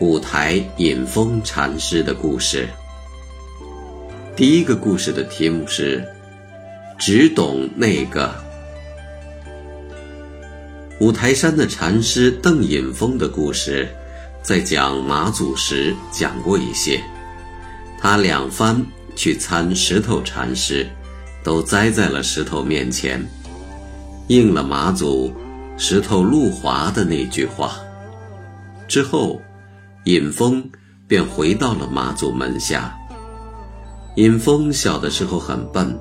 [0.00, 2.66] 五台隐风禅师的故事。
[4.34, 6.02] 第一个故事的题目是
[6.98, 8.34] “只懂那个”。
[11.00, 13.86] 五台山的禅师邓隐峰的故事，
[14.42, 16.98] 在讲马祖时讲过一些。
[17.98, 18.82] 他两番
[19.14, 20.88] 去参石头禅师，
[21.44, 23.22] 都栽在了石头面前，
[24.28, 25.30] 应了马祖
[25.76, 27.76] 石头路滑的那句话。
[28.88, 29.40] 之后，
[30.04, 30.64] 尹峰
[31.06, 32.96] 便回到了妈祖门下。
[34.16, 35.98] 尹峰小的时候很笨，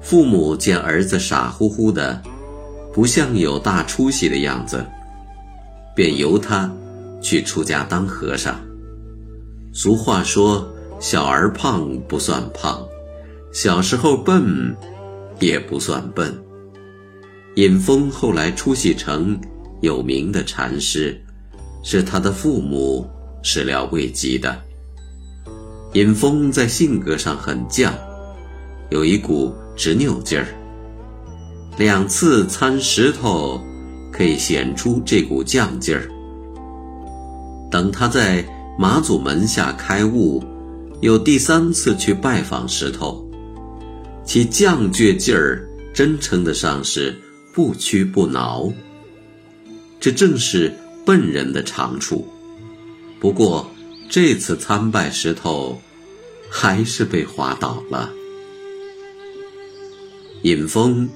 [0.00, 2.20] 父母见儿子傻乎乎的，
[2.92, 4.84] 不像有大出息的样子，
[5.94, 6.70] 便由他
[7.22, 8.60] 去出家当和尚。
[9.72, 12.84] 俗话说：“小儿胖不算胖，
[13.52, 14.76] 小时候笨
[15.38, 16.36] 也不算笨。”
[17.56, 19.38] 尹峰后来出息成
[19.80, 21.20] 有名的禅师。
[21.82, 23.08] 是他的父母
[23.42, 24.60] 始料未及的。
[25.94, 27.92] 尹峰在性格上很犟，
[28.90, 30.46] 有一股执拗劲儿。
[31.76, 33.60] 两次参石头，
[34.12, 36.08] 可以显出这股犟劲儿。
[37.70, 38.44] 等他在
[38.78, 40.42] 马祖门下开悟，
[41.00, 43.24] 又第三次去拜访石头，
[44.24, 47.16] 其犟倔劲儿真称得上是
[47.52, 48.70] 不屈不挠。
[49.98, 50.72] 这正是。
[51.06, 52.28] 笨人的长处，
[53.20, 53.70] 不过
[54.08, 55.80] 这次参拜石头，
[56.50, 58.10] 还是被滑倒了。
[60.42, 61.08] 尹峰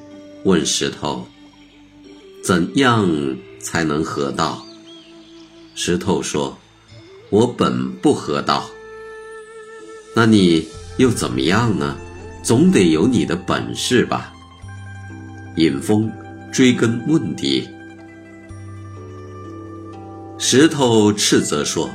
[0.45, 1.27] 问石头
[2.45, 3.09] ：“怎样
[3.59, 4.65] 才能合道？”
[5.75, 6.59] 石头说
[7.31, 8.69] ：“我本不合道。”
[10.15, 11.97] 那你又怎么样呢？
[12.43, 14.31] 总得有你的本事吧？
[15.57, 16.13] 尹峰
[16.53, 17.67] 追根问底。
[20.47, 21.89] 石头斥责说：“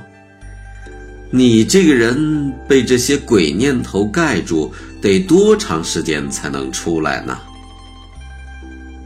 [1.30, 7.38] 你这个人被这些鬼念头盖住，得多长时间才能出来呢？”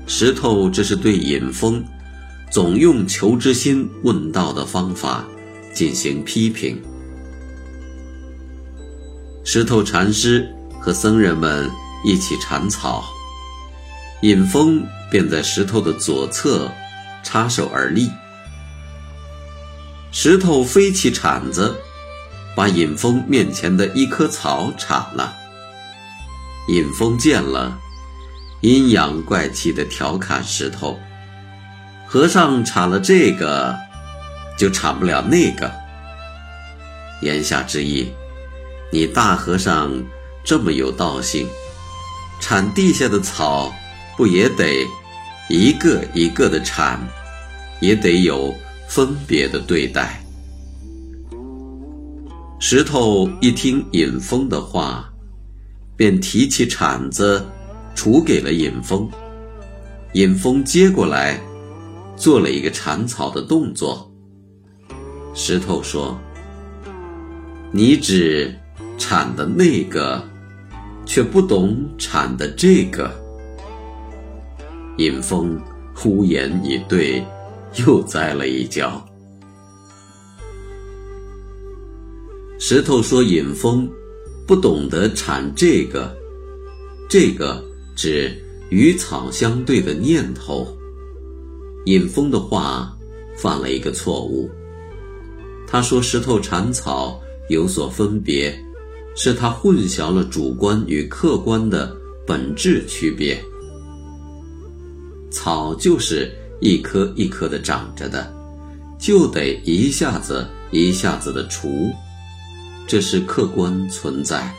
[0.07, 1.83] 石头这是对尹峰
[2.49, 5.25] 总用求知心问道的方法
[5.73, 6.81] 进行批评。
[9.43, 10.49] 石头禅师
[10.79, 11.69] 和僧人们
[12.05, 13.03] 一起铲草，
[14.21, 14.81] 尹峰
[15.11, 16.71] 便在石头的左侧
[17.25, 18.09] 插手而立。
[20.15, 21.75] 石头飞起铲子，
[22.55, 25.33] 把尹峰面前的一棵草铲了。
[26.67, 27.75] 尹峰见了，
[28.61, 30.99] 阴阳怪气地调侃石头
[32.07, 33.75] ：“和尚铲了这个，
[34.55, 35.69] 就铲不了那个。”
[37.23, 38.13] 言下之意，
[38.91, 39.91] 你大和尚
[40.43, 41.47] 这么有道性，
[42.39, 43.73] 铲地下的草，
[44.15, 44.87] 不也得
[45.49, 46.99] 一个一个的铲，
[47.81, 48.55] 也得有。
[48.87, 50.19] 分别的对待。
[52.59, 55.11] 石头一听尹峰的话，
[55.97, 57.45] 便提起铲子，
[57.95, 59.09] 杵给了尹峰。
[60.13, 61.41] 尹峰接过来，
[62.15, 64.09] 做了一个铲草的动作。
[65.33, 66.17] 石头说
[67.71, 68.53] ：“你只
[68.97, 70.23] 铲的那个，
[71.05, 73.11] 却不懂铲的这个。”
[74.97, 75.59] 尹峰
[75.93, 77.25] 呼言以对。
[77.77, 79.03] 又栽了一跤。
[82.59, 83.89] 石头说：“尹峰
[84.47, 86.15] 不懂得铲这个，
[87.09, 87.63] 这个
[87.95, 88.31] 指
[88.69, 90.67] 与草相对的念头。”
[91.85, 92.95] 尹峰的话
[93.35, 94.49] 犯了一个错误。
[95.67, 98.57] 他说：“石头铲草有所分别，
[99.15, 101.93] 是他混淆了主观与客观的
[102.25, 103.43] 本质区别。
[105.31, 106.31] 草就是。”
[106.63, 108.33] 一颗一颗的长着的，
[108.97, 111.91] 就得一下子一下子的除，
[112.87, 114.49] 这是客观存在。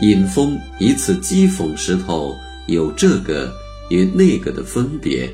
[0.00, 2.36] 引风以此讥讽石头
[2.68, 3.52] 有这个
[3.90, 5.28] 与那个的分别，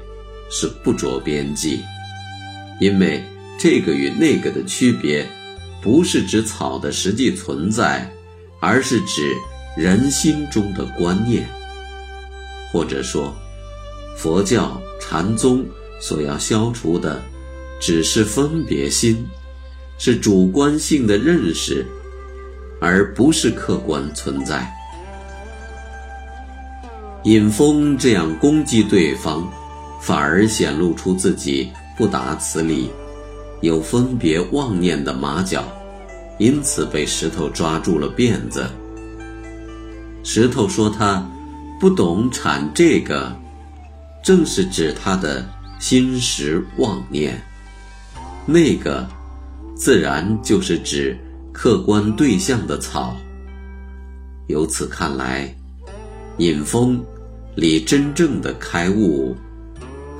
[0.51, 1.81] 是不着边际。
[2.81, 3.23] 因为
[3.59, 5.29] 这个与那个的区别，
[5.83, 8.11] 不是指草的实际存在，
[8.59, 9.35] 而是指
[9.77, 11.47] 人心中的观念，
[12.73, 13.37] 或者说。
[14.19, 15.65] 佛教禅宗
[16.01, 17.23] 所要消除的，
[17.81, 19.25] 只是分别心，
[19.99, 21.87] 是主观性的认识，
[22.81, 24.69] 而不是客观存在。
[27.23, 29.49] 尹峰这样攻击对方，
[30.01, 32.91] 反而显露出自己不达此理，
[33.61, 35.65] 有分别妄念的马脚，
[36.39, 38.67] 因此被石头抓住了辫子。
[40.25, 41.25] 石头说他
[41.79, 43.35] 不懂阐这个，
[44.27, 47.41] 正是指他的心识妄念，
[48.45, 49.07] 那个
[49.77, 51.17] 自然就是指
[51.53, 53.17] 客观对象的草。
[54.49, 55.55] 由此看来，
[56.39, 57.01] 引风。
[57.55, 59.35] 离真正的开悟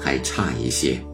[0.01, 1.05] 还差一些。